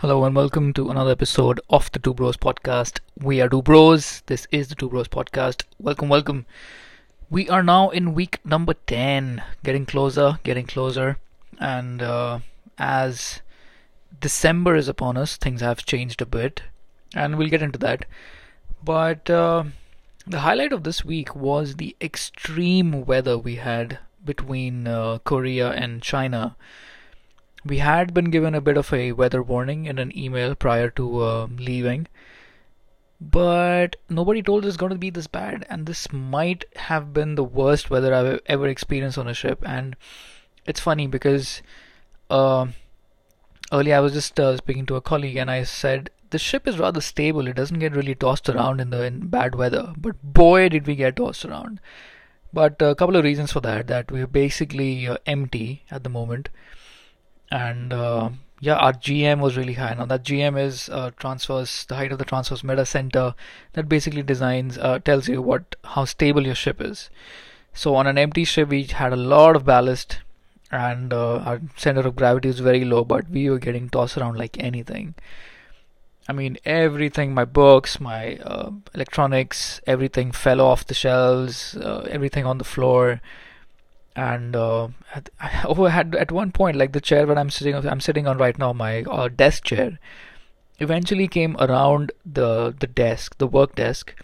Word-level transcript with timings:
Hello 0.00 0.26
and 0.26 0.36
welcome 0.36 0.74
to 0.74 0.90
another 0.90 1.12
episode 1.12 1.58
of 1.70 1.90
the 1.90 1.98
Two 1.98 2.12
Bros 2.12 2.36
podcast. 2.36 2.98
We 3.18 3.40
are 3.40 3.48
Two 3.48 3.62
Bros. 3.62 4.22
This 4.26 4.46
is 4.52 4.68
the 4.68 4.74
Two 4.74 4.90
Bros 4.90 5.08
podcast. 5.08 5.64
Welcome, 5.78 6.10
welcome. 6.10 6.44
We 7.30 7.48
are 7.48 7.62
now 7.62 7.88
in 7.88 8.12
week 8.12 8.38
number 8.44 8.74
10, 8.74 9.42
getting 9.64 9.86
closer, 9.86 10.38
getting 10.42 10.66
closer. 10.66 11.16
And 11.58 12.02
uh, 12.02 12.40
as 12.76 13.40
December 14.20 14.76
is 14.76 14.86
upon 14.86 15.16
us, 15.16 15.38
things 15.38 15.62
have 15.62 15.86
changed 15.86 16.20
a 16.20 16.26
bit, 16.26 16.64
and 17.14 17.38
we'll 17.38 17.48
get 17.48 17.62
into 17.62 17.78
that. 17.78 18.04
But 18.84 19.30
uh, 19.30 19.64
the 20.26 20.40
highlight 20.40 20.74
of 20.74 20.84
this 20.84 21.06
week 21.06 21.34
was 21.34 21.76
the 21.76 21.96
extreme 22.02 23.06
weather 23.06 23.38
we 23.38 23.54
had 23.56 23.98
between 24.22 24.86
uh, 24.86 25.20
Korea 25.24 25.70
and 25.70 26.02
China 26.02 26.54
we 27.66 27.78
had 27.78 28.14
been 28.14 28.30
given 28.30 28.54
a 28.54 28.60
bit 28.60 28.76
of 28.76 28.92
a 28.92 29.12
weather 29.12 29.42
warning 29.42 29.86
in 29.86 29.98
an 29.98 30.16
email 30.16 30.54
prior 30.54 30.90
to 30.90 31.22
uh, 31.22 31.46
leaving, 31.58 32.06
but 33.20 33.96
nobody 34.08 34.42
told 34.42 34.64
us 34.64 34.68
it's 34.68 34.76
going 34.76 34.92
to 34.92 34.98
be 34.98 35.10
this 35.10 35.26
bad, 35.26 35.66
and 35.68 35.86
this 35.86 36.12
might 36.12 36.64
have 36.76 37.12
been 37.12 37.34
the 37.34 37.44
worst 37.44 37.90
weather 37.90 38.14
I've 38.14 38.40
ever 38.46 38.68
experienced 38.68 39.18
on 39.18 39.28
a 39.28 39.34
ship. 39.34 39.62
And 39.64 39.96
it's 40.66 40.80
funny 40.80 41.06
because 41.06 41.62
uh, 42.30 42.66
earlier 43.72 43.96
I 43.96 44.00
was 44.00 44.12
just 44.12 44.38
uh, 44.38 44.56
speaking 44.56 44.86
to 44.86 44.96
a 44.96 45.00
colleague, 45.00 45.36
and 45.36 45.50
I 45.50 45.64
said 45.64 46.10
the 46.30 46.38
ship 46.38 46.68
is 46.68 46.78
rather 46.78 47.00
stable; 47.00 47.48
it 47.48 47.56
doesn't 47.56 47.78
get 47.78 47.96
really 47.96 48.14
tossed 48.14 48.48
around 48.48 48.80
in 48.80 48.90
the 48.90 49.02
in 49.04 49.28
bad 49.28 49.54
weather. 49.54 49.94
But 49.96 50.22
boy, 50.22 50.68
did 50.68 50.86
we 50.86 50.94
get 50.94 51.16
tossed 51.16 51.44
around! 51.44 51.80
But 52.52 52.80
a 52.80 52.94
couple 52.94 53.16
of 53.16 53.24
reasons 53.24 53.52
for 53.52 53.60
that: 53.60 53.86
that 53.86 54.12
we're 54.12 54.26
basically 54.26 55.08
uh, 55.08 55.16
empty 55.26 55.84
at 55.90 56.04
the 56.04 56.10
moment 56.10 56.50
and 57.50 57.92
uh, 57.92 58.30
yeah, 58.60 58.76
our 58.76 58.92
GM 58.92 59.40
was 59.40 59.56
really 59.56 59.74
high. 59.74 59.94
Now 59.94 60.06
that 60.06 60.24
GM 60.24 60.60
is 60.60 60.88
uh, 60.88 61.10
transverse, 61.16 61.84
the 61.84 61.96
height 61.96 62.12
of 62.12 62.18
the 62.18 62.24
transverse 62.24 62.64
meta 62.64 62.86
center 62.86 63.34
that 63.74 63.88
basically 63.88 64.22
designs 64.22 64.78
uh, 64.78 64.98
tells 64.98 65.28
you 65.28 65.42
what 65.42 65.76
how 65.84 66.04
stable 66.04 66.46
your 66.46 66.54
ship 66.54 66.80
is. 66.80 67.10
So 67.74 67.94
on 67.94 68.06
an 68.06 68.16
empty 68.16 68.44
ship, 68.44 68.70
we 68.70 68.84
had 68.84 69.12
a 69.12 69.16
lot 69.16 69.54
of 69.54 69.66
ballast, 69.66 70.20
and 70.70 71.12
uh, 71.12 71.36
our 71.38 71.60
center 71.76 72.00
of 72.00 72.16
gravity 72.16 72.48
was 72.48 72.60
very 72.60 72.84
low, 72.84 73.04
but 73.04 73.28
we 73.28 73.50
were 73.50 73.58
getting 73.58 73.90
tossed 73.90 74.16
around 74.16 74.38
like 74.38 74.56
anything. 74.58 75.14
I 76.28 76.32
mean, 76.32 76.56
everything, 76.64 77.34
my 77.34 77.44
books, 77.44 78.00
my 78.00 78.36
uh, 78.38 78.70
electronics, 78.94 79.80
everything 79.86 80.32
fell 80.32 80.60
off 80.60 80.86
the 80.86 80.94
shelves, 80.94 81.76
uh, 81.76 82.08
everything 82.10 82.46
on 82.46 82.58
the 82.58 82.64
floor 82.64 83.20
and 84.16 84.56
uh, 84.56 84.88
at, 85.14 85.28
had 85.40 86.16
at 86.16 86.32
one 86.32 86.50
point 86.50 86.76
like 86.76 86.92
the 86.92 87.00
chair 87.00 87.26
where 87.26 87.38
I'm 87.38 87.50
sitting 87.50 87.74
I'm 87.74 88.00
sitting 88.00 88.26
on 88.26 88.38
right 88.38 88.58
now 88.58 88.72
my 88.72 89.02
uh, 89.02 89.28
desk 89.28 89.64
chair 89.64 89.98
eventually 90.78 91.28
came 91.28 91.56
around 91.60 92.12
the 92.24 92.74
the 92.78 92.86
desk 92.86 93.38
the 93.38 93.46
work 93.46 93.74
desk. 93.74 94.14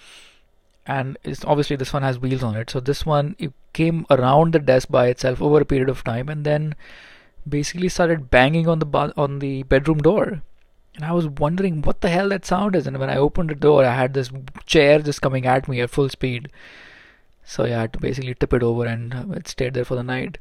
And 0.85 1.17
it's 1.23 1.45
obviously 1.45 1.77
this 1.77 1.93
one 1.93 2.03
has 2.03 2.19
wheels 2.19 2.43
on 2.43 2.57
it. 2.57 2.71
So 2.71 2.81
this 2.81 3.07
one 3.07 3.37
it 3.39 3.53
came 3.73 4.05
around 4.11 4.55
the 4.55 4.59
desk 4.59 4.89
by 4.91 5.07
itself 5.09 5.41
over 5.41 5.61
a 5.61 5.65
period 5.65 5.89
of 5.89 6.03
time 6.03 6.29
and 6.29 6.45
then 6.45 6.75
basically 7.49 7.89
started 7.89 8.31
banging 8.31 8.67
on 8.69 8.79
the 8.81 9.13
on 9.17 9.39
the 9.39 9.63
bedroom 9.65 9.99
door. 9.99 10.43
And 10.95 11.05
I 11.05 11.13
was 11.13 11.27
wondering 11.29 11.83
what 11.83 12.01
the 12.01 12.11
hell 12.11 12.31
that 12.31 12.45
sound 12.45 12.75
is. 12.77 12.87
And 12.87 12.99
when 12.99 13.11
I 13.11 13.17
opened 13.17 13.51
the 13.51 13.55
door 13.55 13.85
I 13.85 13.95
had 13.95 14.15
this 14.15 14.31
chair 14.67 15.01
just 15.01 15.23
coming 15.23 15.47
at 15.47 15.69
me 15.69 15.81
at 15.81 15.91
full 15.91 16.09
speed 16.09 16.51
so 17.45 17.65
yeah, 17.65 17.79
I 17.79 17.81
had 17.83 17.93
to 17.95 17.99
basically 17.99 18.35
tip 18.35 18.53
it 18.53 18.63
over 18.63 18.87
and 18.87 19.15
uh, 19.15 19.25
it 19.33 19.49
stayed 19.49 19.75
there 19.75 19.85
for 19.85 19.95
the 19.95 20.03
night. 20.03 20.39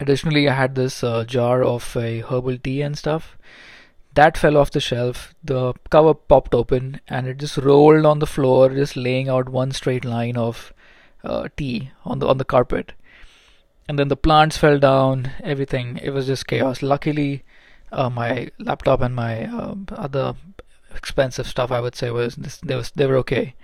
Additionally, 0.00 0.48
I 0.48 0.54
had 0.54 0.74
this 0.74 1.02
uh, 1.02 1.24
jar 1.24 1.62
of 1.62 1.96
a 1.96 2.20
herbal 2.20 2.58
tea 2.58 2.82
and 2.82 2.96
stuff. 2.96 3.36
That 4.14 4.36
fell 4.36 4.56
off 4.56 4.70
the 4.70 4.80
shelf. 4.80 5.34
The 5.42 5.74
cover 5.90 6.14
popped 6.14 6.54
open 6.54 7.00
and 7.08 7.26
it 7.26 7.38
just 7.38 7.56
rolled 7.56 8.06
on 8.06 8.18
the 8.18 8.26
floor, 8.26 8.70
just 8.70 8.96
laying 8.96 9.28
out 9.28 9.48
one 9.48 9.72
straight 9.72 10.04
line 10.04 10.36
of 10.36 10.72
uh, 11.24 11.48
tea 11.56 11.90
on 12.04 12.18
the 12.20 12.28
on 12.28 12.38
the 12.38 12.44
carpet. 12.44 12.92
And 13.88 13.98
then 13.98 14.08
the 14.08 14.16
plants 14.16 14.56
fell 14.56 14.78
down. 14.78 15.32
Everything. 15.42 15.98
It 16.02 16.10
was 16.10 16.26
just 16.26 16.46
chaos. 16.46 16.82
Luckily, 16.82 17.44
uh, 17.90 18.10
my 18.10 18.50
laptop 18.58 19.00
and 19.00 19.14
my 19.14 19.46
uh, 19.46 19.74
other 19.92 20.34
expensive 20.94 21.46
stuff, 21.46 21.72
I 21.72 21.80
would 21.80 21.96
say, 21.96 22.10
was 22.10 22.36
they 22.36 22.76
was 22.76 22.90
they 22.92 23.06
were 23.06 23.16
okay 23.18 23.54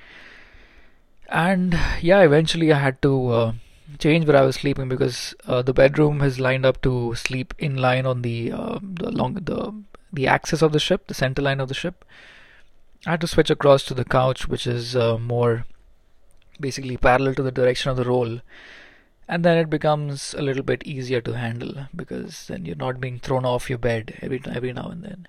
and 1.29 1.79
yeah 2.01 2.21
eventually 2.21 2.73
i 2.73 2.79
had 2.79 3.01
to 3.03 3.31
uh, 3.31 3.53
change 3.99 4.27
where 4.27 4.37
i 4.37 4.43
was 4.43 4.57
sleeping 4.57 4.89
because 4.89 5.35
uh, 5.47 5.63
the 5.63 5.73
bedroom 5.73 6.21
is 6.21 6.41
lined 6.41 6.67
up 6.67 6.81
to 6.83 7.15
sleep 7.15 7.55
in 7.59 7.77
line 7.77 8.07
on 8.07 8.23
the 8.23 8.53
uh, 8.53 8.79
the 8.83 9.11
long 9.11 9.35
the 9.35 9.73
the 10.13 10.27
axis 10.27 10.63
of 10.63 10.73
the 10.73 10.81
ship 10.81 11.07
the 11.07 11.15
center 11.15 11.43
line 11.43 11.61
of 11.61 11.69
the 11.69 11.75
ship. 11.75 12.05
I 13.07 13.11
had 13.13 13.21
to 13.21 13.27
switch 13.27 13.51
across 13.51 13.85
to 13.85 13.95
the 13.95 14.05
couch 14.05 14.49
which 14.49 14.67
is 14.67 14.97
uh, 14.97 15.19
more 15.19 15.67
basically 16.59 16.97
parallel 16.97 17.35
to 17.35 17.43
the 17.43 17.51
direction 17.51 17.91
of 17.91 17.97
the 17.97 18.05
roll. 18.05 18.41
And 19.27 19.45
then 19.45 19.59
it 19.59 19.71
becomes 19.71 20.35
a 20.35 20.43
little 20.43 20.63
bit 20.63 20.87
easier 20.87 21.21
to 21.23 21.33
handle 21.33 21.87
because 21.95 22.47
then 22.47 22.65
you're 22.65 22.77
not 22.77 23.01
being 23.01 23.19
thrown 23.19 23.45
off 23.45 23.69
your 23.69 23.79
bed 23.79 24.19
every 24.23 24.41
every 24.47 24.73
now 24.73 24.89
and 24.89 25.03
then 25.03 25.29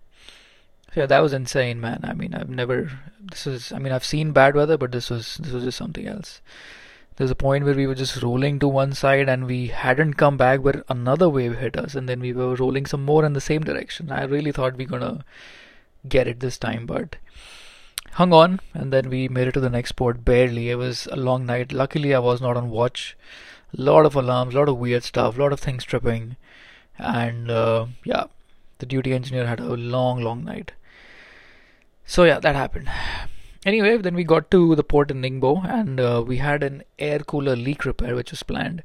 yeah, 0.95 1.05
that 1.05 1.19
was 1.19 1.33
insane, 1.33 1.81
man. 1.81 1.99
I 2.03 2.13
mean, 2.13 2.33
I've 2.33 2.49
never. 2.49 2.91
This 3.19 3.45
is. 3.45 3.71
I 3.71 3.79
mean, 3.79 3.91
I've 3.91 4.05
seen 4.05 4.31
bad 4.31 4.55
weather, 4.55 4.77
but 4.77 4.91
this 4.91 5.09
was 5.09 5.37
this 5.37 5.51
was 5.51 5.63
just 5.63 5.77
something 5.77 6.07
else. 6.07 6.41
There's 7.17 7.31
a 7.31 7.35
point 7.35 7.63
where 7.63 7.73
we 7.73 7.87
were 7.87 7.95
just 7.95 8.21
rolling 8.21 8.59
to 8.59 8.67
one 8.67 8.93
side 8.93 9.29
and 9.29 9.45
we 9.45 9.67
hadn't 9.67 10.15
come 10.15 10.35
back, 10.35 10.59
where 10.61 10.83
another 10.89 11.29
wave 11.29 11.57
hit 11.57 11.77
us, 11.77 11.95
and 11.95 12.09
then 12.09 12.19
we 12.19 12.33
were 12.33 12.55
rolling 12.55 12.85
some 12.85 13.05
more 13.05 13.23
in 13.25 13.33
the 13.33 13.41
same 13.41 13.63
direction. 13.63 14.11
I 14.11 14.23
really 14.23 14.51
thought 14.51 14.75
we 14.75 14.85
were 14.85 14.99
gonna 14.99 15.25
get 16.07 16.27
it 16.27 16.39
this 16.41 16.57
time, 16.57 16.85
but 16.85 17.15
hung 18.13 18.33
on, 18.33 18.59
and 18.73 18.91
then 18.91 19.09
we 19.09 19.27
made 19.27 19.47
it 19.47 19.53
to 19.53 19.59
the 19.59 19.69
next 19.69 19.93
port 19.93 20.25
barely. 20.25 20.69
It 20.69 20.75
was 20.75 21.07
a 21.11 21.15
long 21.15 21.45
night. 21.45 21.71
Luckily, 21.71 22.13
I 22.13 22.19
was 22.19 22.41
not 22.41 22.57
on 22.57 22.69
watch. 22.69 23.17
A 23.77 23.81
lot 23.81 24.05
of 24.05 24.15
alarms, 24.15 24.55
a 24.55 24.59
lot 24.59 24.69
of 24.69 24.77
weird 24.77 25.03
stuff, 25.03 25.37
a 25.37 25.41
lot 25.41 25.53
of 25.53 25.59
things 25.59 25.83
tripping, 25.83 26.37
and 26.97 27.49
uh, 27.51 27.87
yeah, 28.03 28.25
the 28.79 28.85
duty 28.85 29.13
engineer 29.13 29.47
had 29.47 29.59
a 29.59 29.75
long, 29.75 30.21
long 30.21 30.43
night. 30.43 30.73
So 32.05 32.23
yeah, 32.23 32.39
that 32.39 32.55
happened. 32.55 32.89
Anyway, 33.65 33.97
then 33.97 34.13
we 34.13 34.23
got 34.23 34.51
to 34.51 34.75
the 34.75 34.83
port 34.83 35.09
in 35.09 35.21
Ningbo 35.21 35.67
and 35.67 35.99
uh, 35.99 36.23
we 36.25 36.37
had 36.37 36.61
an 36.61 36.83
air 36.99 37.19
cooler 37.19 37.55
leak 37.55 37.83
repair 37.83 38.15
which 38.15 38.29
was 38.29 38.43
planned. 38.43 38.83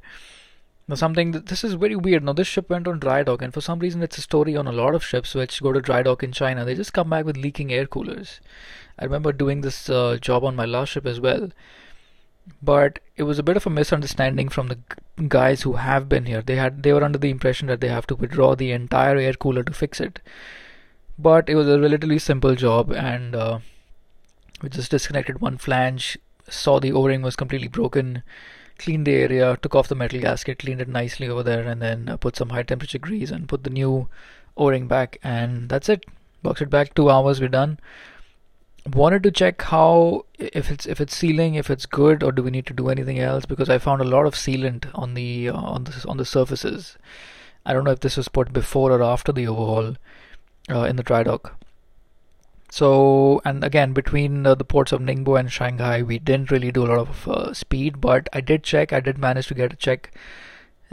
Now 0.87 0.95
something 0.95 1.31
that, 1.31 1.45
this 1.45 1.63
is 1.63 1.75
very 1.75 1.95
weird. 1.95 2.23
Now 2.23 2.33
this 2.33 2.47
ship 2.47 2.67
went 2.69 2.87
on 2.87 2.99
dry 2.99 3.21
dock 3.21 3.43
and 3.43 3.53
for 3.53 3.61
some 3.61 3.77
reason 3.77 4.01
it's 4.01 4.17
a 4.17 4.21
story 4.21 4.57
on 4.57 4.67
a 4.67 4.71
lot 4.71 4.95
of 4.95 5.05
ships 5.05 5.35
which 5.35 5.61
go 5.61 5.71
to 5.71 5.81
dry 5.81 6.01
dock 6.01 6.23
in 6.23 6.31
China. 6.31 6.65
They 6.65 6.73
just 6.73 6.93
come 6.93 7.11
back 7.11 7.25
with 7.25 7.37
leaking 7.37 7.71
air 7.71 7.85
coolers. 7.85 8.41
I 8.97 9.03
remember 9.05 9.31
doing 9.31 9.61
this 9.61 9.87
uh, 9.87 10.17
job 10.19 10.43
on 10.43 10.55
my 10.55 10.65
last 10.65 10.89
ship 10.89 11.05
as 11.05 11.19
well. 11.19 11.51
But 12.61 12.97
it 13.15 13.23
was 13.23 13.37
a 13.37 13.43
bit 13.43 13.55
of 13.55 13.67
a 13.67 13.69
misunderstanding 13.69 14.49
from 14.49 14.67
the 14.67 14.79
guys 15.27 15.61
who 15.61 15.73
have 15.73 16.09
been 16.09 16.25
here. 16.25 16.41
They 16.41 16.55
had 16.55 16.81
they 16.81 16.91
were 16.91 17.03
under 17.03 17.19
the 17.19 17.29
impression 17.29 17.67
that 17.67 17.81
they 17.81 17.87
have 17.87 18.07
to 18.07 18.15
withdraw 18.15 18.55
the 18.55 18.71
entire 18.71 19.17
air 19.17 19.33
cooler 19.33 19.61
to 19.61 19.73
fix 19.73 20.01
it 20.01 20.19
but 21.21 21.49
it 21.49 21.55
was 21.55 21.67
a 21.67 21.79
relatively 21.79 22.19
simple 22.19 22.55
job 22.55 22.91
and 22.91 23.35
uh, 23.35 23.59
we 24.61 24.69
just 24.69 24.91
disconnected 24.91 25.41
one 25.41 25.57
flange 25.57 26.17
saw 26.49 26.79
the 26.79 26.91
o-ring 26.91 27.21
was 27.21 27.35
completely 27.35 27.67
broken 27.67 28.23
cleaned 28.77 29.05
the 29.05 29.13
area 29.13 29.57
took 29.61 29.75
off 29.75 29.87
the 29.87 29.95
metal 29.95 30.19
gasket 30.19 30.59
cleaned 30.59 30.81
it 30.81 30.87
nicely 30.87 31.27
over 31.27 31.43
there 31.43 31.67
and 31.67 31.81
then 31.81 32.09
uh, 32.09 32.17
put 32.17 32.35
some 32.35 32.49
high 32.49 32.63
temperature 32.63 32.97
grease 32.97 33.31
and 33.31 33.47
put 33.47 33.63
the 33.63 33.69
new 33.69 34.07
o-ring 34.57 34.87
back 34.87 35.19
and 35.23 35.69
that's 35.69 35.89
it. 35.89 36.05
Box 36.43 36.61
it 36.61 36.69
back 36.69 36.93
two 36.93 37.09
hours 37.09 37.39
we're 37.39 37.47
done. 37.47 37.79
Wanted 38.93 39.21
to 39.23 39.31
check 39.31 39.61
how 39.61 40.25
if 40.39 40.71
it's 40.71 40.87
if 40.87 40.99
it's 40.99 41.15
sealing 41.15 41.53
if 41.55 41.69
it's 41.69 41.85
good 41.85 42.23
or 42.23 42.31
do 42.31 42.41
we 42.41 42.49
need 42.49 42.65
to 42.65 42.73
do 42.73 42.89
anything 42.89 43.19
else? 43.19 43.45
Because 43.45 43.69
i 43.69 43.77
found 43.77 44.01
a 44.01 44.11
lot 44.15 44.25
of 44.25 44.33
sealant 44.33 44.87
on 44.95 45.13
the 45.13 45.49
uh, 45.49 45.53
on 45.53 45.83
the 45.83 46.05
on 46.07 46.17
the 46.17 46.25
surfaces. 46.25 46.97
I 47.63 47.73
don't 47.73 47.83
know 47.83 47.91
if 47.91 47.99
this 47.99 48.17
was 48.17 48.27
put 48.27 48.51
before 48.51 48.91
or 48.91 49.03
after 49.03 49.31
the 49.31 49.47
overhaul 49.47 49.97
uh, 50.71 50.83
in 50.83 50.95
the 50.95 51.03
dry 51.03 51.23
dock. 51.23 51.59
So, 52.69 53.41
and 53.43 53.63
again, 53.63 53.91
between 53.91 54.47
uh, 54.47 54.55
the 54.55 54.63
ports 54.63 54.93
of 54.93 55.01
Ningbo 55.01 55.37
and 55.37 55.51
Shanghai, 55.51 56.01
we 56.01 56.19
didn't 56.19 56.51
really 56.51 56.71
do 56.71 56.85
a 56.85 56.87
lot 56.87 56.99
of 56.99 57.27
uh, 57.27 57.53
speed, 57.53 57.99
but 57.99 58.29
I 58.31 58.39
did 58.39 58.63
check, 58.63 58.93
I 58.93 59.01
did 59.01 59.17
manage 59.17 59.47
to 59.47 59.53
get 59.53 59.73
a 59.73 59.75
check. 59.75 60.13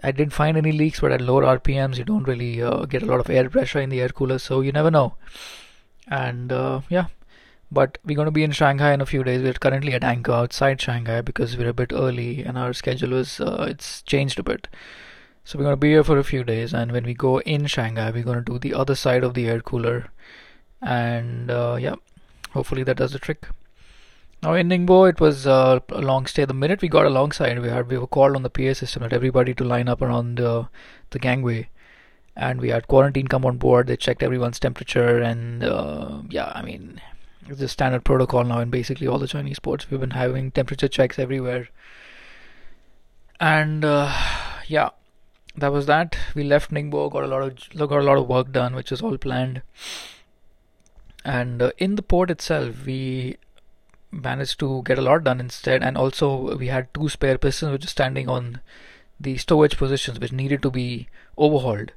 I 0.03 0.11
didn't 0.11 0.33
find 0.33 0.57
any 0.57 0.73
leaks, 0.73 1.01
but 1.01 1.13
at 1.13 1.21
lower 1.21 1.43
RPMs, 1.43 1.97
you 1.97 2.05
don't 2.05 2.27
really 2.27 2.61
uh, 2.61 2.85
get 2.87 3.03
a 3.03 3.07
lot 3.07 3.21
of 3.21 3.31
air 3.31 3.49
pressure 3.49 3.81
in 3.81 3.91
the 3.91 4.01
air 4.01 4.09
cooler, 4.09 4.39
so 4.39 4.61
you 4.61 4.73
never 4.73 4.91
know. 4.91 5.15
And 6.09 6.51
uh, 6.51 6.81
yeah, 6.89 7.07
but 7.71 7.99
we're 8.05 8.17
going 8.17 8.27
to 8.27 8.33
be 8.33 8.45
in 8.45 8.53
Shanghai 8.53 8.93
in 8.93 9.01
a 9.01 9.07
few 9.07 9.23
days. 9.23 9.43
We're 9.43 9.53
currently 9.53 9.93
at 9.93 10.05
anchor 10.05 10.33
outside 10.33 10.81
Shanghai 10.81 11.21
because 11.21 11.57
we're 11.57 11.69
a 11.69 11.75
bit 11.75 11.93
early 11.93 12.43
and 12.43 12.57
our 12.57 12.73
schedule 12.73 13.13
is 13.13 13.41
uh, 13.41 13.67
it's 13.69 14.03
changed 14.03 14.39
a 14.39 14.43
bit. 14.43 14.69
So 15.49 15.59
we're 15.59 15.65
going 15.65 15.73
to 15.73 15.79
be 15.79 15.93
here 15.93 16.05
for 16.05 16.19
a 16.19 16.25
few 16.25 16.45
days, 16.45 16.75
and 16.75 16.93
when 16.93 17.05
we 17.05 17.15
go 17.15 17.41
in 17.41 17.65
Shanghai, 17.69 18.11
we're 18.11 18.23
going 18.23 18.45
to 18.45 18.53
do 18.53 18.59
the 18.59 18.75
other 18.75 18.95
side 18.95 19.25
of 19.25 19.33
the 19.33 19.49
air 19.49 19.61
cooler, 19.61 20.11
and 20.83 21.50
uh, 21.50 21.79
yeah, 21.81 21.95
hopefully 22.50 22.83
that 22.83 22.99
does 22.99 23.12
the 23.12 23.19
trick. 23.19 23.49
Now 24.43 24.53
in 24.53 24.69
Ningbo, 24.69 25.09
it 25.09 25.21
was 25.21 25.47
uh, 25.47 25.81
a 25.89 26.03
long 26.03 26.27
stay. 26.27 26.45
The 26.45 26.53
minute 26.53 26.83
we 26.83 26.89
got 26.89 27.06
alongside, 27.06 27.59
we 27.61 27.71
had 27.71 27.91
we 27.91 27.97
were 27.97 28.06
called 28.06 28.37
on 28.37 28.43
the 28.43 28.50
PA 28.50 28.75
system 28.75 29.03
that 29.03 29.15
everybody 29.15 29.55
to 29.55 29.65
line 29.65 29.89
up 29.89 30.03
around 30.03 30.37
the 30.37 30.69
the 31.12 31.19
gangway, 31.19 31.71
and 32.37 32.61
we 32.61 32.69
had 32.69 32.87
quarantine 32.87 33.27
come 33.27 33.47
on 33.47 33.56
board. 33.56 33.87
They 33.87 33.97
checked 33.97 34.23
everyone's 34.23 34.61
temperature, 34.61 35.19
and 35.19 35.65
uh, 35.65 36.21
yeah, 36.29 36.53
I 36.55 36.61
mean, 36.61 37.00
it's 37.49 37.62
a 37.62 37.69
standard 37.69 38.05
protocol 38.05 38.45
now 38.45 38.61
in 38.61 38.69
basically 38.69 39.06
all 39.06 39.19
the 39.19 39.27
Chinese 39.27 39.61
ports. 39.61 39.91
We've 39.91 39.99
been 39.99 40.11
having 40.11 40.50
temperature 40.50 40.89
checks 40.89 41.19
everywhere, 41.19 41.71
and 43.41 43.83
uh, 43.83 44.12
yeah, 44.67 44.91
that 45.61 45.73
was 45.73 45.87
that. 45.87 46.17
We 46.35 46.45
left 46.45 46.71
Ningbo, 46.71 47.11
got 47.11 47.25
a 47.25 47.27
lot 47.27 47.43
of 47.43 47.89
got 47.89 48.01
a 48.01 48.03
lot 48.03 48.19
of 48.19 48.29
work 48.29 48.53
done, 48.53 48.75
which 48.75 48.93
is 48.93 49.03
all 49.03 49.19
planned. 49.19 49.63
And 51.25 51.61
uh, 51.63 51.73
in 51.79 51.97
the 51.97 52.03
port 52.03 52.31
itself, 52.31 52.87
we 52.87 53.37
managed 54.11 54.59
to 54.61 54.83
get 54.85 54.99
a 54.99 55.03
lot 55.03 55.25
done 55.25 55.41
instead, 55.41 55.83
and 55.83 55.97
also 55.97 56.57
we 56.57 56.69
had 56.69 56.93
two 56.95 57.09
spare 57.09 57.39
pistons 57.39 57.73
which 57.73 57.85
are 57.85 57.89
standing 57.89 58.29
on 58.29 58.61
the 59.21 59.37
stowage 59.37 59.77
positions, 59.77 60.19
which 60.19 60.33
needed 60.33 60.63
to 60.63 60.71
be 60.71 61.09
overhauled 61.37 61.93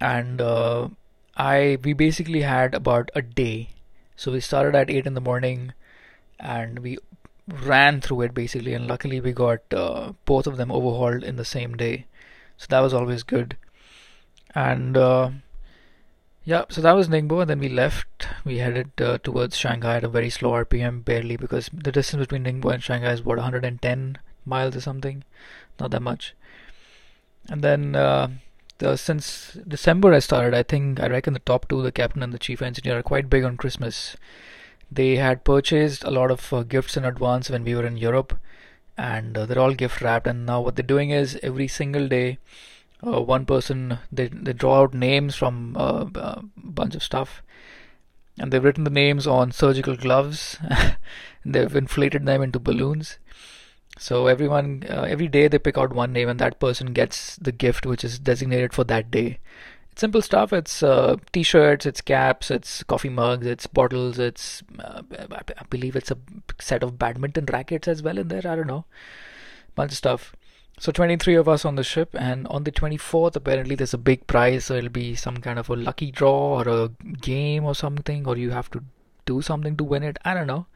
and 0.00 0.40
uh, 0.40 0.88
I 1.36 1.78
we 1.84 1.92
basically 1.92 2.42
had 2.42 2.74
about 2.74 3.10
a 3.14 3.22
day. 3.22 3.70
So 4.16 4.32
we 4.32 4.40
started 4.40 4.74
at 4.74 4.90
eight 4.90 5.06
in 5.06 5.14
the 5.14 5.20
morning, 5.20 5.72
and 6.38 6.78
we 6.80 6.98
ran 7.48 8.00
through 8.00 8.22
it 8.22 8.34
basically. 8.34 8.74
And 8.74 8.86
luckily, 8.86 9.20
we 9.20 9.32
got 9.32 9.60
uh, 9.72 10.12
both 10.24 10.46
of 10.46 10.56
them 10.56 10.72
overhauled 10.72 11.22
in 11.22 11.36
the 11.36 11.44
same 11.44 11.76
day, 11.76 12.06
so 12.60 12.66
that 12.68 12.80
was 12.80 12.92
always 12.92 13.22
good. 13.22 13.56
And 14.54 14.94
uh, 14.94 15.30
yeah, 16.44 16.64
so 16.68 16.82
that 16.82 16.92
was 16.92 17.08
Ningbo, 17.08 17.40
and 17.40 17.48
then 17.48 17.58
we 17.58 17.70
left. 17.70 18.28
We 18.44 18.58
headed 18.58 19.00
uh, 19.00 19.16
towards 19.16 19.56
Shanghai 19.56 19.96
at 19.96 20.04
a 20.04 20.08
very 20.08 20.28
slow 20.28 20.50
RPM, 20.50 21.02
barely 21.02 21.38
because 21.38 21.70
the 21.72 21.90
distance 21.90 22.20
between 22.20 22.44
Ningbo 22.44 22.74
and 22.74 22.82
Shanghai 22.82 23.12
is 23.12 23.20
about 23.20 23.38
110 23.38 24.18
miles 24.44 24.76
or 24.76 24.82
something, 24.82 25.24
not 25.78 25.90
that 25.92 26.02
much. 26.02 26.34
And 27.48 27.62
then 27.62 27.96
uh, 27.96 28.28
the, 28.76 28.98
since 28.98 29.56
December 29.66 30.12
I 30.12 30.18
started, 30.18 30.52
I 30.52 30.62
think 30.62 31.00
I 31.00 31.06
reckon 31.06 31.32
the 31.32 31.38
top 31.38 31.66
two, 31.66 31.80
the 31.80 31.90
captain 31.90 32.22
and 32.22 32.34
the 32.34 32.38
chief 32.38 32.60
engineer, 32.60 32.98
are 32.98 33.02
quite 33.02 33.30
big 33.30 33.42
on 33.42 33.56
Christmas. 33.56 34.18
They 34.92 35.16
had 35.16 35.44
purchased 35.44 36.04
a 36.04 36.10
lot 36.10 36.30
of 36.30 36.52
uh, 36.52 36.62
gifts 36.64 36.98
in 36.98 37.06
advance 37.06 37.48
when 37.48 37.64
we 37.64 37.74
were 37.74 37.86
in 37.86 37.96
Europe, 37.96 38.38
and 39.08 39.36
uh, 39.36 39.46
they're 39.46 39.58
all 39.58 39.74
gift 39.74 40.00
wrapped. 40.00 40.26
And 40.26 40.46
now 40.46 40.60
what 40.60 40.76
they're 40.76 40.94
doing 40.94 41.10
is 41.10 41.38
every 41.42 41.68
single 41.68 42.08
day, 42.08 42.38
uh, 43.06 43.20
one 43.20 43.46
person 43.46 43.98
they 44.12 44.28
they 44.28 44.52
draw 44.52 44.82
out 44.82 44.94
names 44.94 45.34
from 45.34 45.76
uh, 45.76 46.06
a 46.14 46.42
bunch 46.56 46.94
of 46.94 47.02
stuff, 47.02 47.42
and 48.38 48.52
they've 48.52 48.64
written 48.64 48.84
the 48.84 48.90
names 48.90 49.26
on 49.26 49.52
surgical 49.52 49.96
gloves. 49.96 50.58
they've 51.44 51.76
inflated 51.76 52.26
them 52.26 52.42
into 52.42 52.58
balloons 52.58 53.18
so 54.00 54.28
everyone, 54.28 54.84
uh, 54.88 55.02
every 55.02 55.28
day 55.28 55.46
they 55.46 55.58
pick 55.58 55.76
out 55.76 55.92
one 55.92 56.12
name, 56.14 56.30
and 56.30 56.40
that 56.40 56.58
person 56.58 56.94
gets 56.94 57.36
the 57.36 57.52
gift 57.52 57.84
which 57.84 58.02
is 58.02 58.18
designated 58.18 58.72
for 58.72 58.82
that 58.84 59.10
day. 59.10 59.40
It's 59.92 60.00
simple 60.00 60.22
stuff. 60.22 60.52
It's 60.52 60.82
uh, 60.82 61.16
t-shirts, 61.32 61.86
it's 61.86 62.00
caps, 62.00 62.50
it's 62.50 62.82
coffee 62.84 63.08
mugs, 63.08 63.46
it's 63.46 63.66
bottles, 63.66 64.18
it's 64.18 64.62
uh, 64.78 65.02
I 65.12 65.64
believe 65.68 65.96
it's 65.96 66.10
a 66.10 66.18
set 66.60 66.82
of 66.82 66.98
badminton 66.98 67.46
rackets 67.52 67.88
as 67.88 68.02
well 68.02 68.18
in 68.18 68.28
there. 68.28 68.42
I 68.44 68.56
don't 68.56 68.66
know, 68.66 68.84
bunch 69.74 69.92
of 69.92 69.98
stuff. 69.98 70.34
So 70.78 70.90
23 70.92 71.34
of 71.34 71.46
us 71.46 71.66
on 71.66 71.74
the 71.74 71.84
ship, 71.84 72.14
and 72.18 72.46
on 72.48 72.64
the 72.64 72.72
24th, 72.72 73.36
apparently 73.36 73.74
there's 73.74 73.92
a 73.92 73.98
big 73.98 74.26
prize. 74.26 74.64
So 74.64 74.76
it'll 74.76 74.88
be 74.88 75.14
some 75.14 75.36
kind 75.36 75.58
of 75.58 75.68
a 75.68 75.76
lucky 75.76 76.10
draw 76.10 76.58
or 76.58 76.68
a 76.68 76.88
game 77.20 77.64
or 77.66 77.74
something, 77.74 78.26
or 78.26 78.38
you 78.38 78.50
have 78.50 78.70
to 78.70 78.82
do 79.26 79.42
something 79.42 79.76
to 79.76 79.84
win 79.84 80.02
it. 80.02 80.18
I 80.24 80.32
don't 80.32 80.46
know. 80.46 80.66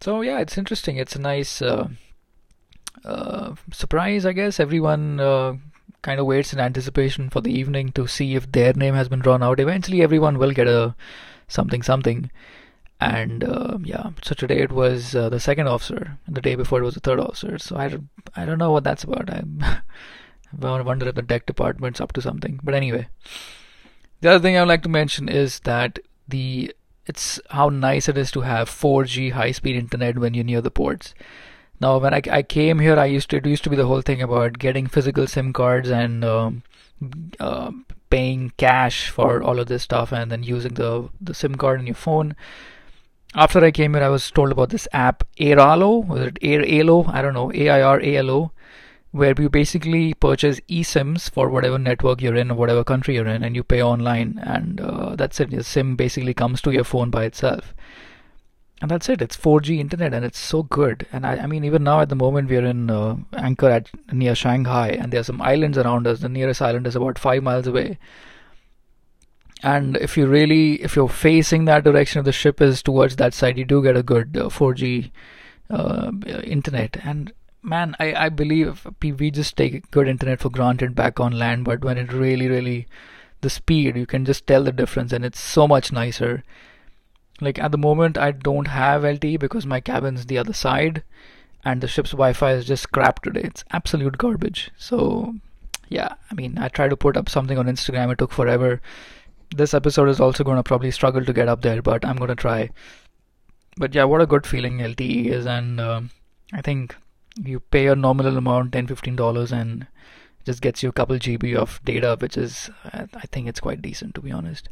So 0.00 0.22
yeah, 0.22 0.40
it's 0.40 0.58
interesting. 0.58 0.96
It's 0.96 1.14
a 1.14 1.20
nice 1.20 1.62
uh, 1.62 1.88
uh, 3.04 3.54
surprise, 3.72 4.26
I 4.26 4.32
guess. 4.32 4.58
Everyone 4.58 5.20
uh, 5.20 5.54
kind 6.04 6.20
of 6.20 6.26
waits 6.26 6.52
in 6.52 6.60
anticipation 6.60 7.30
for 7.30 7.40
the 7.40 7.52
evening 7.52 7.90
to 7.92 8.06
see 8.06 8.34
if 8.36 8.52
their 8.52 8.72
name 8.74 8.94
has 8.94 9.08
been 9.08 9.20
drawn 9.20 9.42
out. 9.42 9.58
Eventually, 9.58 10.02
everyone 10.02 10.38
will 10.38 10.52
get 10.52 10.68
a 10.68 10.94
something 11.48 11.82
something. 11.82 12.30
And 13.00 13.42
uh, 13.42 13.78
yeah, 13.82 14.10
so 14.22 14.34
today 14.34 14.58
it 14.58 14.70
was 14.70 15.16
uh, 15.16 15.28
the 15.28 15.40
second 15.40 15.66
officer. 15.66 16.18
The 16.28 16.40
day 16.40 16.54
before 16.54 16.80
it 16.80 16.84
was 16.84 16.94
the 16.94 17.00
third 17.00 17.20
officer. 17.20 17.58
So 17.58 17.76
I 17.76 17.88
don't, 17.88 18.08
I 18.36 18.44
don't 18.44 18.58
know 18.58 18.70
what 18.70 18.84
that's 18.84 19.04
about. 19.04 19.30
I, 19.30 19.42
wonder 20.60 21.08
if 21.08 21.14
the 21.14 21.22
deck 21.22 21.46
department's 21.46 22.00
up 22.00 22.12
to 22.12 22.22
something. 22.22 22.60
But 22.62 22.74
anyway, 22.74 23.08
the 24.20 24.30
other 24.30 24.40
thing 24.40 24.56
I 24.56 24.60
would 24.60 24.68
like 24.68 24.84
to 24.84 24.88
mention 24.88 25.28
is 25.28 25.60
that 25.60 25.98
the 26.28 26.74
it's 27.06 27.38
how 27.50 27.68
nice 27.68 28.08
it 28.08 28.16
is 28.16 28.30
to 28.30 28.40
have 28.42 28.70
4G 28.70 29.32
high 29.32 29.52
speed 29.52 29.76
internet 29.76 30.18
when 30.18 30.32
you're 30.34 30.44
near 30.44 30.62
the 30.62 30.70
ports. 30.70 31.14
Now, 31.80 31.98
when 31.98 32.14
I, 32.14 32.22
I 32.30 32.42
came 32.42 32.78
here, 32.78 32.98
I 32.98 33.06
used 33.06 33.30
to 33.30 33.36
it 33.36 33.46
used 33.46 33.64
to 33.64 33.70
be 33.70 33.76
the 33.76 33.86
whole 33.86 34.00
thing 34.02 34.22
about 34.22 34.58
getting 34.58 34.86
physical 34.86 35.26
SIM 35.26 35.52
cards 35.52 35.90
and 35.90 36.24
um, 36.24 36.62
uh, 37.40 37.72
paying 38.10 38.52
cash 38.56 39.10
for 39.10 39.42
all 39.42 39.58
of 39.58 39.66
this 39.66 39.82
stuff, 39.82 40.12
and 40.12 40.30
then 40.30 40.42
using 40.42 40.74
the 40.74 41.08
the 41.20 41.34
SIM 41.34 41.56
card 41.56 41.80
in 41.80 41.86
your 41.86 41.94
phone. 41.94 42.36
After 43.34 43.64
I 43.64 43.72
came 43.72 43.94
here, 43.94 44.04
I 44.04 44.08
was 44.08 44.30
told 44.30 44.52
about 44.52 44.70
this 44.70 44.86
app 44.92 45.24
Airalo, 45.38 46.06
was 46.06 46.20
it 46.22 46.34
Airalo? 46.40 47.08
I 47.12 47.20
don't 47.20 47.34
know, 47.34 47.52
A 47.52 47.68
I 47.68 47.82
R 47.82 48.00
A 48.00 48.16
L 48.16 48.30
O 48.30 48.52
where 49.14 49.34
you 49.38 49.48
basically 49.48 50.12
purchase 50.12 50.58
eSIMs 50.68 51.30
for 51.30 51.48
whatever 51.48 51.78
network 51.78 52.20
you're 52.20 52.34
in 52.34 52.50
or 52.50 52.54
whatever 52.56 52.82
country 52.82 53.14
you're 53.14 53.28
in, 53.28 53.44
and 53.44 53.54
you 53.54 53.62
pay 53.62 53.80
online, 53.80 54.40
and 54.42 54.80
uh, 54.80 55.14
that's 55.14 55.38
it. 55.38 55.52
Your 55.52 55.62
SIM 55.62 55.94
basically 55.94 56.34
comes 56.34 56.60
to 56.62 56.72
your 56.72 56.82
phone 56.82 57.10
by 57.10 57.22
itself, 57.22 57.72
and 58.80 58.90
that's 58.90 59.08
it. 59.08 59.22
It's 59.22 59.36
4G 59.36 59.78
internet, 59.78 60.12
and 60.12 60.24
it's 60.24 60.38
so 60.38 60.64
good. 60.64 61.06
And 61.12 61.24
I, 61.24 61.36
I 61.36 61.46
mean, 61.46 61.64
even 61.64 61.84
now 61.84 62.00
at 62.00 62.08
the 62.08 62.16
moment 62.16 62.48
we're 62.48 62.64
in 62.64 62.90
uh, 62.90 63.16
anchor 63.34 63.68
at 63.70 63.90
near 64.12 64.34
Shanghai, 64.34 64.88
and 64.88 65.12
there 65.12 65.20
are 65.20 65.24
some 65.24 65.40
islands 65.40 65.78
around 65.78 66.06
us. 66.06 66.20
The 66.20 66.28
nearest 66.28 66.60
island 66.60 66.86
is 66.86 66.96
about 66.96 67.18
five 67.18 67.42
miles 67.42 67.66
away. 67.66 67.98
And 69.62 69.96
if 69.96 70.16
you 70.16 70.26
really, 70.26 70.82
if 70.82 70.96
you're 70.96 71.08
facing 71.08 71.64
that 71.64 71.84
direction, 71.84 72.18
if 72.18 72.26
the 72.26 72.32
ship 72.32 72.60
is 72.60 72.82
towards 72.82 73.16
that 73.16 73.32
side, 73.32 73.56
you 73.56 73.64
do 73.64 73.82
get 73.82 73.96
a 73.96 74.02
good 74.02 74.36
uh, 74.36 74.48
4G 74.50 75.10
uh, 75.70 76.12
internet. 76.42 76.98
And 77.02 77.32
man, 77.62 77.96
I, 77.98 78.26
I 78.26 78.28
believe 78.28 78.86
we 79.00 79.30
just 79.30 79.56
take 79.56 79.90
good 79.90 80.08
internet 80.08 80.40
for 80.40 80.50
granted 80.50 80.94
back 80.94 81.18
on 81.18 81.32
land, 81.32 81.64
but 81.64 81.82
when 81.82 81.96
it 81.96 82.12
really, 82.12 82.48
really, 82.48 82.86
the 83.40 83.48
speed, 83.48 83.96
you 83.96 84.06
can 84.06 84.24
just 84.24 84.46
tell 84.46 84.64
the 84.64 84.72
difference 84.72 85.12
and 85.12 85.24
it's 85.24 85.40
so 85.40 85.66
much 85.66 85.92
nicer. 85.92 86.44
Like 87.44 87.58
at 87.58 87.72
the 87.72 87.78
moment, 87.78 88.18
I 88.18 88.30
don't 88.30 88.68
have 88.68 89.02
LTE 89.02 89.38
because 89.38 89.66
my 89.66 89.80
cabin's 89.80 90.26
the 90.26 90.38
other 90.38 90.52
side 90.52 91.02
and 91.64 91.80
the 91.80 91.88
ship's 91.88 92.10
Wi 92.10 92.32
Fi 92.32 92.52
is 92.52 92.66
just 92.66 92.92
crap 92.92 93.22
today. 93.22 93.42
It's 93.44 93.64
absolute 93.70 94.18
garbage. 94.18 94.70
So, 94.76 95.34
yeah, 95.88 96.14
I 96.30 96.34
mean, 96.34 96.58
I 96.58 96.68
tried 96.68 96.90
to 96.90 96.96
put 96.96 97.16
up 97.16 97.28
something 97.28 97.58
on 97.58 97.66
Instagram, 97.66 98.12
it 98.12 98.18
took 98.18 98.32
forever. 98.32 98.80
This 99.54 99.74
episode 99.74 100.08
is 100.08 100.20
also 100.20 100.44
going 100.44 100.56
to 100.56 100.62
probably 100.62 100.90
struggle 100.90 101.24
to 101.24 101.32
get 101.32 101.48
up 101.48 101.62
there, 101.62 101.80
but 101.80 102.04
I'm 102.04 102.16
going 102.16 102.28
to 102.28 102.34
try. 102.34 102.70
But 103.76 103.94
yeah, 103.94 104.04
what 104.04 104.20
a 104.20 104.26
good 104.26 104.46
feeling 104.46 104.78
LTE 104.78 105.26
is, 105.26 105.46
and 105.46 105.80
um, 105.80 106.10
I 106.52 106.60
think 106.60 106.96
you 107.42 107.60
pay 107.60 107.86
a 107.86 107.96
nominal 107.96 108.36
amount 108.36 108.72
10 108.72 108.86
15 108.86 109.16
dollars 109.16 109.50
and 109.50 109.86
just 110.44 110.60
gets 110.60 110.82
you 110.82 110.88
a 110.88 110.92
couple 110.92 111.16
GB 111.16 111.56
of 111.56 111.80
data, 111.84 112.16
which 112.20 112.36
is 112.36 112.70
I 112.84 113.26
think 113.32 113.48
it's 113.48 113.60
quite 113.60 113.82
decent 113.82 114.14
to 114.14 114.20
be 114.20 114.30
honest. 114.30 114.68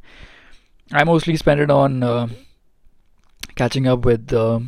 I 0.93 1.05
mostly 1.05 1.37
spend 1.37 1.61
it 1.61 1.71
on 1.71 2.03
uh, 2.03 2.29
catching 3.55 3.87
up 3.87 4.05
with 4.05 4.33
uh, 4.33 4.61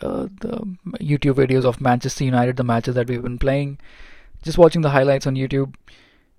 uh, 0.00 0.28
the 0.40 0.76
YouTube 1.00 1.34
videos 1.34 1.64
of 1.64 1.80
Manchester 1.80 2.24
United, 2.24 2.56
the 2.56 2.64
matches 2.64 2.94
that 2.94 3.08
we've 3.08 3.22
been 3.22 3.38
playing, 3.38 3.78
just 4.42 4.58
watching 4.58 4.82
the 4.82 4.90
highlights 4.90 5.26
on 5.26 5.34
YouTube. 5.34 5.74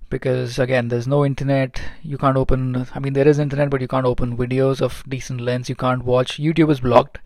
Because 0.10 0.58
again, 0.58 0.88
there's 0.88 1.08
no 1.08 1.24
internet. 1.24 1.80
You 2.02 2.18
can't 2.18 2.36
open. 2.36 2.88
I 2.96 3.00
mean, 3.00 3.14
there 3.14 3.28
is 3.28 3.38
internet, 3.38 3.70
but 3.70 3.80
you 3.80 3.88
can't 3.88 4.08
open 4.08 4.38
videos 4.38 4.82
of 4.82 5.04
decent 5.08 5.40
length. 5.40 5.70
You 5.70 5.76
can't 5.76 6.04
watch. 6.04 6.40
YouTube 6.40 6.72
is 6.72 6.80
blocked, 6.80 7.20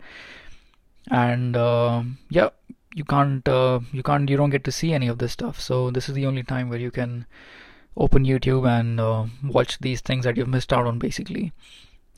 and 1.10 1.56
uh, 1.56 2.02
yeah, 2.28 2.50
you 2.94 3.04
can't 3.04 3.46
uh, 3.48 3.80
you 3.92 4.02
can't 4.02 4.30
you 4.30 4.36
don't 4.36 4.50
get 4.50 4.64
to 4.64 4.72
see 4.72 4.92
any 4.92 5.08
of 5.08 5.18
this 5.18 5.32
stuff 5.32 5.60
so 5.60 5.90
this 5.90 6.08
is 6.08 6.14
the 6.14 6.26
only 6.26 6.42
time 6.42 6.68
where 6.68 6.78
you 6.78 6.90
can 6.90 7.26
open 7.96 8.24
youtube 8.24 8.66
and 8.68 9.00
uh, 9.00 9.26
watch 9.42 9.78
these 9.80 10.00
things 10.00 10.24
that 10.24 10.36
you've 10.36 10.48
missed 10.48 10.72
out 10.72 10.86
on 10.86 10.98
basically 10.98 11.52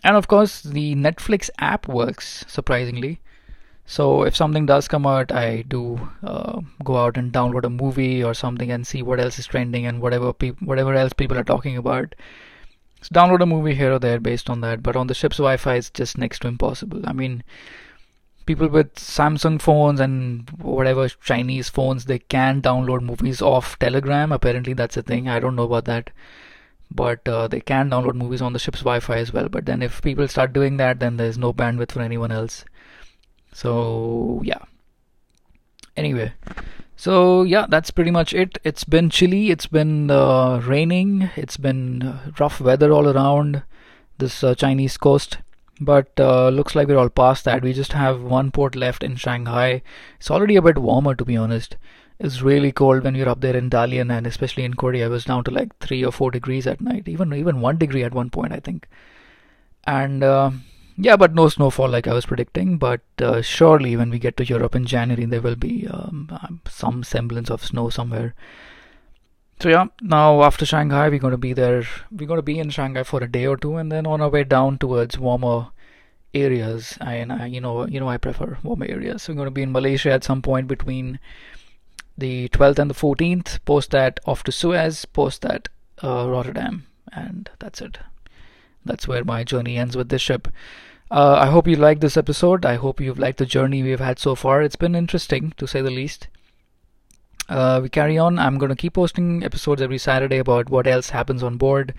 and 0.07 0.17
of 0.17 0.29
course 0.33 0.63
the 0.63 0.95
netflix 0.95 1.51
app 1.59 1.89
works 1.89 2.45
surprisingly 2.47 3.21
so 3.95 4.23
if 4.29 4.37
something 4.37 4.67
does 4.67 4.89
come 4.89 5.07
out 5.07 5.33
i 5.33 5.63
do 5.63 5.83
uh, 6.23 6.61
go 6.85 6.97
out 6.97 7.17
and 7.17 7.33
download 7.33 7.65
a 7.65 7.71
movie 7.71 8.23
or 8.23 8.35
something 8.35 8.71
and 8.71 8.87
see 8.87 9.03
what 9.03 9.21
else 9.21 9.39
is 9.39 9.47
trending 9.47 9.87
and 9.87 10.01
whatever 10.01 10.33
pe- 10.33 10.63
whatever 10.71 10.95
else 10.95 11.13
people 11.13 11.39
are 11.39 11.51
talking 11.53 11.77
about 11.77 12.15
so 13.03 13.15
download 13.19 13.43
a 13.43 13.53
movie 13.55 13.75
here 13.75 13.93
or 13.93 13.99
there 13.99 14.21
based 14.21 14.49
on 14.49 14.61
that 14.61 14.83
but 14.83 14.97
on 14.97 15.09
the 15.09 15.19
ship's 15.23 15.45
wi-fi 15.47 15.75
it's 15.75 15.91
just 15.91 16.19
next 16.19 16.41
to 16.43 16.49
impossible 16.49 17.03
i 17.07 17.13
mean 17.13 17.43
people 18.47 18.69
with 18.69 18.95
Samsung 18.95 19.61
phones 19.61 20.01
and 20.01 20.49
whatever 20.51 21.09
Chinese 21.09 21.69
phones, 21.69 22.05
they 22.05 22.21
can 22.21 22.63
download 22.63 23.03
movies 23.03 23.43
off 23.43 23.77
Telegram. 23.81 24.31
Apparently, 24.33 24.73
that's 24.73 24.97
a 24.97 25.03
thing. 25.03 25.29
I 25.29 25.41
don't 25.41 25.57
know 25.57 25.65
about 25.65 25.85
that. 25.87 26.11
But 26.91 27.27
uh, 27.29 27.49
they 27.49 27.61
can 27.61 27.91
download 27.91 28.15
movies 28.15 28.41
on 28.43 28.53
the 28.53 28.59
ship's 28.59 28.81
Wi 28.81 29.01
Fi 29.01 29.17
as 29.19 29.33
well. 29.33 29.49
But 29.49 29.67
then, 29.67 29.83
if 29.83 30.01
people 30.03 30.29
start 30.29 30.53
doing 30.53 30.77
that, 30.79 31.01
then 31.01 31.17
there's 31.17 31.37
no 31.39 31.53
bandwidth 31.53 31.93
for 31.93 32.01
anyone 32.01 32.33
else. 32.33 32.65
So, 33.53 34.41
yeah. 34.45 34.59
Anyway, 35.97 36.33
So 36.97 37.43
yeah, 37.43 37.67
that's 37.69 37.91
pretty 37.91 38.11
much 38.11 38.33
it. 38.33 38.59
It's 38.65 38.85
been 38.85 39.11
chilly. 39.11 39.51
It's 39.51 39.67
been 39.67 40.11
uh, 40.11 40.61
raining. 40.61 41.31
It's 41.37 41.59
been 41.59 42.19
rough 42.41 42.61
weather 42.61 42.91
all 42.91 43.09
around 43.09 43.63
this 44.19 44.43
uh, 44.43 44.55
Chinese 44.55 44.97
coast. 44.97 45.39
But 45.79 46.09
uh, 46.19 46.49
looks 46.49 46.75
like 46.75 46.89
we're 46.89 46.97
all 46.99 47.11
past 47.11 47.45
that. 47.45 47.63
We 47.63 47.75
just 47.75 47.93
have 47.93 48.23
one 48.23 48.51
port 48.51 48.75
left 48.75 49.03
in 49.03 49.17
Shanghai. 49.17 49.83
It's 50.19 50.31
already 50.31 50.57
a 50.57 50.63
bit 50.63 50.79
warmer, 50.79 51.15
to 51.15 51.25
be 51.25 51.37
honest. 51.37 51.77
It's 52.19 52.41
really 52.41 52.73
cold 52.73 53.05
when 53.05 53.15
you're 53.15 53.29
up 53.29 53.43
there 53.43 53.57
in 53.57 53.69
Dalian, 53.69 54.11
and 54.11 54.27
especially 54.27 54.65
in 54.65 54.75
Korea, 54.75 55.07
it 55.07 55.11
was 55.11 55.25
down 55.25 55.45
to 55.45 55.51
like 55.51 55.77
three 55.81 56.05
or 56.05 56.13
four 56.13 56.31
degrees 56.31 56.67
at 56.67 56.81
night. 56.81 57.09
Even 57.09 57.33
even 57.35 57.61
one 57.61 57.77
degree 57.77 58.05
at 58.05 58.15
one 58.15 58.31
point, 58.31 58.53
I 58.53 58.61
think. 58.61 58.89
And 59.87 60.25
uh, 60.25 60.51
yeah, 60.97 61.17
but 61.17 61.35
no 61.35 61.49
snowfall 61.49 61.91
like 61.91 62.07
I 62.07 62.15
was 62.15 62.27
predicting. 62.27 62.79
But 62.79 63.03
uh, 63.19 63.43
surely 63.43 63.97
when 63.97 64.11
we 64.11 64.19
get 64.19 64.37
to 64.39 64.47
Europe 64.47 64.75
in 64.75 64.87
January, 64.87 65.27
there 65.27 65.43
will 65.43 65.57
be 65.57 65.87
um, 65.89 66.29
um, 66.31 66.61
some 66.67 67.05
semblance 67.05 67.51
of 67.51 67.65
snow 67.65 67.91
somewhere. 67.91 68.35
So 69.61 69.69
yeah, 69.69 69.87
now 70.01 70.43
after 70.43 70.67
Shanghai, 70.67 71.09
we're 71.09 71.19
going 71.19 71.33
to 71.33 71.39
be 71.39 71.53
there. 71.53 71.85
We're 72.11 72.27
going 72.27 72.39
to 72.39 72.43
be 72.43 72.59
in 72.59 72.71
Shanghai 72.71 73.03
for 73.03 73.23
a 73.23 73.31
day 73.31 73.47
or 73.47 73.57
two, 73.59 73.77
and 73.77 73.93
then 73.93 74.07
on 74.07 74.23
our 74.23 74.31
way 74.31 74.45
down 74.45 74.79
towards 74.79 75.19
warmer 75.19 75.69
areas. 76.33 76.97
And 77.01 77.33
I, 77.33 77.47
you 77.47 77.61
know, 77.61 77.87
you 77.87 78.01
know, 78.01 78.09
I 78.09 78.17
prefer 78.17 78.57
warmer 78.63 78.87
areas. 78.87 79.23
So 79.23 79.33
we're 79.33 79.37
going 79.37 79.47
to 79.47 79.51
be 79.51 79.63
in 79.63 79.73
Malaysia 79.73 80.13
at 80.13 80.25
some 80.25 80.41
point 80.41 80.67
between 80.67 81.19
the 82.17 82.49
12th 82.51 82.79
and 82.79 82.91
the 82.91 82.95
14th. 82.95 83.65
Post 83.65 83.91
that 83.91 84.21
off 84.27 84.43
to 84.45 84.53
Suez. 84.53 85.05
Post 85.05 85.43
that 85.43 85.69
uh, 86.03 86.29
Rotterdam, 86.29 86.87
and 87.13 87.51
that's 87.59 87.81
it. 87.81 87.99
That's 88.85 89.09
where 89.09 89.25
my 89.25 89.45
journey 89.45 89.77
ends 89.77 89.97
with 89.97 90.09
this 90.09 90.23
ship. 90.23 90.49
Uh, 91.11 91.37
I 91.41 91.47
hope 91.47 91.69
you 91.69 91.77
liked 91.77 92.01
this 92.01 92.17
episode. 92.17 92.65
I 92.65 92.75
hope 92.75 93.01
you've 93.01 93.19
liked 93.19 93.39
the 93.39 93.47
journey 93.47 93.83
we've 93.83 94.01
had 94.01 94.19
so 94.19 94.35
far. 94.35 94.63
It's 94.63 94.77
been 94.77 94.95
interesting, 94.95 95.53
to 95.57 95.67
say 95.67 95.81
the 95.81 95.91
least. 95.91 96.29
Uh, 97.49 97.81
we 97.83 97.89
carry 97.89 98.19
on. 98.19 98.39
I'm 98.39 98.59
going 98.59 98.71
to 98.71 98.77
keep 98.77 98.95
posting 98.95 99.45
episodes 99.45 99.81
every 99.81 99.99
Saturday 99.99 100.39
about 100.39 100.69
what 100.69 100.87
else 100.87 101.11
happens 101.11 101.43
on 101.43 101.59
board. 101.59 101.95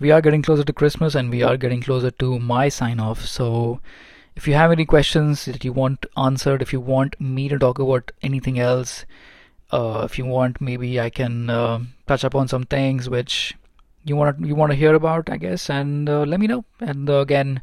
We 0.00 0.10
are 0.10 0.20
getting 0.20 0.42
closer 0.42 0.64
to 0.64 0.72
Christmas 0.72 1.14
and 1.14 1.30
we 1.30 1.42
are 1.42 1.56
getting 1.56 1.80
closer 1.80 2.10
to 2.10 2.38
my 2.38 2.68
sign 2.68 3.00
off. 3.00 3.24
So, 3.24 3.80
if 4.34 4.48
you 4.48 4.54
have 4.54 4.72
any 4.72 4.84
questions 4.84 5.44
that 5.46 5.64
you 5.64 5.72
want 5.72 6.06
answered, 6.16 6.60
if 6.60 6.72
you 6.72 6.80
want 6.80 7.20
me 7.20 7.48
to 7.48 7.58
talk 7.58 7.78
about 7.78 8.12
anything 8.22 8.58
else, 8.58 9.06
uh, 9.72 10.02
if 10.04 10.18
you 10.18 10.26
want, 10.26 10.60
maybe 10.60 11.00
I 11.00 11.10
can 11.10 11.50
uh, 11.50 11.80
touch 12.06 12.22
upon 12.24 12.48
some 12.48 12.64
things 12.64 13.08
which 13.08 13.54
you 14.04 14.16
want 14.16 14.40
you 14.40 14.54
want 14.54 14.70
to 14.70 14.76
hear 14.76 14.94
about, 14.94 15.30
I 15.30 15.38
guess, 15.38 15.70
and 15.70 16.08
uh, 16.08 16.22
let 16.22 16.40
me 16.40 16.46
know. 16.46 16.64
And 16.80 17.08
uh, 17.08 17.20
again, 17.20 17.62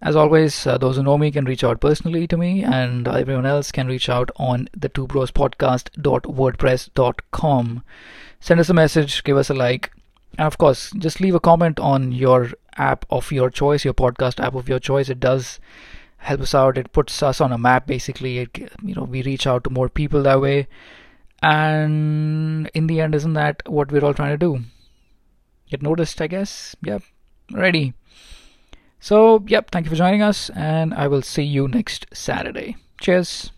as 0.00 0.14
always, 0.16 0.66
uh, 0.66 0.78
those 0.78 0.96
who 0.96 1.02
know 1.02 1.18
me 1.18 1.30
can 1.30 1.44
reach 1.44 1.62
out 1.64 1.80
personally 1.80 2.26
to 2.28 2.36
me, 2.36 2.62
and 2.62 3.08
everyone 3.08 3.46
else 3.46 3.72
can 3.72 3.88
reach 3.88 4.08
out 4.08 4.30
on 4.36 4.68
the 4.76 4.88
two 4.88 5.06
bros 5.06 5.30
podcast.wordpress.com. 5.30 7.82
Send 8.42 8.60
us 8.60 8.70
a 8.70 8.74
message, 8.74 9.22
give 9.24 9.36
us 9.36 9.50
a 9.50 9.54
like, 9.54 9.92
and 10.38 10.46
of 10.46 10.56
course, 10.56 10.92
just 10.92 11.20
leave 11.20 11.34
a 11.34 11.40
comment 11.40 11.78
on 11.80 12.12
your 12.12 12.50
app 12.76 13.04
of 13.10 13.32
your 13.32 13.50
choice, 13.50 13.84
your 13.84 13.92
podcast 13.92 14.42
app 14.42 14.54
of 14.54 14.66
your 14.68 14.78
choice. 14.78 15.10
It 15.10 15.20
does 15.20 15.60
help 16.18 16.40
us 16.40 16.54
out. 16.54 16.78
It 16.78 16.92
puts 16.92 17.22
us 17.22 17.40
on 17.40 17.52
a 17.52 17.58
map. 17.58 17.86
Basically, 17.86 18.38
it 18.38 18.72
you 18.82 18.94
know 18.94 19.04
we 19.04 19.22
reach 19.22 19.46
out 19.46 19.64
to 19.64 19.70
more 19.70 19.88
people 19.88 20.22
that 20.22 20.40
way, 20.40 20.68
and 21.42 22.70
in 22.74 22.86
the 22.86 23.00
end, 23.00 23.14
isn't 23.14 23.34
that 23.34 23.62
what 23.66 23.90
we're 23.90 24.04
all 24.04 24.14
trying 24.14 24.32
to 24.32 24.38
do? 24.38 24.60
Get 25.70 25.82
noticed, 25.82 26.20
I 26.20 26.26
guess. 26.26 26.76
Yep, 26.82 27.02
ready. 27.52 27.94
So, 28.98 29.44
yep, 29.46 29.70
thank 29.70 29.86
you 29.86 29.90
for 29.90 29.96
joining 29.96 30.22
us, 30.22 30.50
and 30.50 30.92
I 30.92 31.08
will 31.08 31.22
see 31.22 31.42
you 31.42 31.68
next 31.68 32.06
Saturday. 32.12 32.76
Cheers. 33.00 33.50